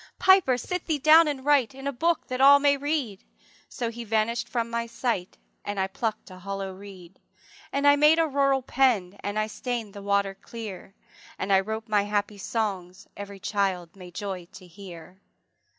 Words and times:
``Piper, 0.19 0.59
sit 0.59 0.87
thee 0.87 0.97
down 0.97 1.27
and 1.27 1.45
write 1.45 1.75
In 1.75 1.85
a 1.85 1.91
book, 1.93 2.25
that 2.25 2.41
all 2.41 2.57
may 2.57 2.75
read.'' 2.75 3.23
So 3.69 3.91
he 3.91 4.03
vanish'd 4.03 4.49
from 4.49 4.67
my 4.71 4.87
sight, 4.87 5.37
And 5.63 5.79
I 5.79 5.85
pluck'd 5.85 6.31
a 6.31 6.39
hollow 6.39 6.73
reed, 6.73 7.19
And 7.71 7.85
I 7.85 7.95
made 7.97 8.17
a 8.17 8.27
rural 8.27 8.63
pen, 8.63 9.17
And 9.19 9.37
I 9.37 9.45
stain'd 9.45 9.93
the 9.93 10.01
water 10.01 10.33
clear, 10.33 10.95
And 11.37 11.53
I 11.53 11.59
wrote 11.59 11.87
my 11.87 12.01
happy 12.01 12.39
songs, 12.39 13.07
Every 13.15 13.39
child 13.39 13.95
may 13.95 14.09
joy 14.09 14.47
to 14.53 14.65
hear. 14.65 15.21